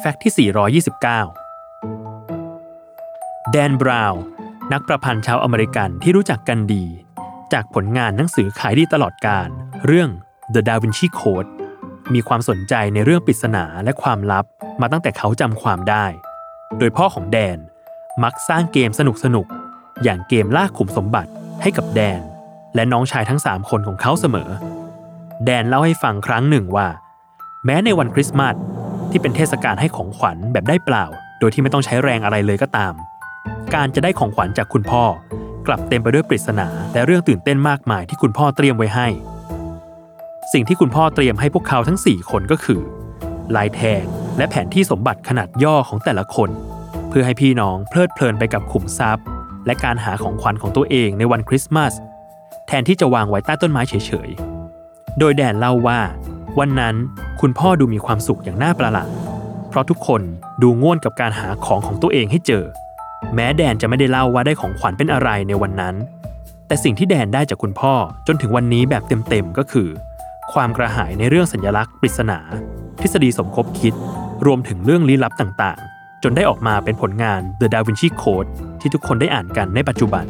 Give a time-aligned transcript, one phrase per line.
[0.00, 0.42] แฟกต์ที่ 429
[3.52, 4.22] แดน บราวน์
[4.72, 6.84] นักประพันธ์ชาวอเมริกันที่รู้จักกันดี
[7.52, 9.48] จากผลงานหนังสือขายดีตลอดการ
[9.86, 10.10] เรื่อง
[10.54, 11.50] The Da Vinci Code
[12.14, 14.44] มีความสนใจในเรื่องปริศนาและความลับ
[14.80, 16.06] มาตั้งแต่เขาจำความได้
[16.78, 17.58] โดยพ่อของแดน
[18.22, 19.46] มักสร้างเกมสนุกสนุก
[20.02, 21.30] อย่างเกมล่าขุมสมบัติ
[21.62, 22.22] ให้กับแดน
[22.74, 24.50] และน้องชายทั้ง 3 คนของเขาเสมอ
[25.44, 26.88] แดนเล่าให้ฟังครั้งหนึ่งว่า
[27.64, 28.56] แม้ในวันคริสต์มาส
[29.16, 31.04] ที่เป็นเทศกาลให้ของขวัญแบบได้เปล่า
[31.38, 32.94] โดยที่ไม่ต้องใช้แรงอะไรเลยก็ตาม
[33.74, 35.04] การจะได้ของขวัญจากคุณพ่อ
[35.66, 39.08] กลับเต็มไปด้วยปริศนาและเรื่องตื่นเต้นมากมายที่คุณพ่อเตรียมไว้ให้
[40.52, 42.80] สิ่งที่คุณพ่อเตรียมให้พวกเขาทั้ง 4 คนก็คือ
[43.56, 44.04] ลายแทง
[44.38, 46.50] และแผนที่สมบัติขนาดย่อของแต่ละคน
[47.08, 49.24] เพื่อให้พี่น้องเพลิดเพลินไปกับขุมทรัพย์
[49.66, 51.94] และการหาของขวัญของตัวเองในวันคริสต์มาส
[52.66, 56.00] แทนที่จะวางไว้ใต้ต้นไม้เฉยๆ โดยแดนเล่าว่า
[56.58, 56.96] วันนั้น
[57.42, 59.10] คุณพ่อดูมีความสุขอย่างน่าประหลาด
[59.68, 60.22] เพราะทุกคน
[60.62, 62.64] ดูง่วนกับการหาของของตัวเองให้เจอ
[63.34, 65.94] แม้แดนจะไม่ได้เล่าว่าได้ของขวัญเป็นอะไรในวันนั้น
[66.66, 67.94] แต่สิ่งที่แดนได้จากคุณพ่อ
[68.26, 69.88] จนถึงวันนี้แบบเต็มๆก็คือ
[70.52, 72.38] ความกระหายในเรื่องสัญลักษณ์ปริศนา
[73.00, 73.94] ทฤษฎีสมคบคิด
[74.46, 80.26] รวมถึงเรื่องลี้ลับต่างๆ จนได้ออกมาเป็นผลงาน The Da Vinci Code ที่ทุกคนได้อ่านกันในปัจจุบัน